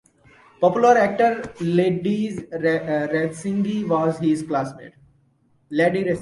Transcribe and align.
Popular 0.59 0.97
actor 0.97 1.51
Laddie 1.61 2.35
Ranasinghe 2.51 3.87
was 3.87 4.17
his 4.17 4.41
classmate. 4.41 4.93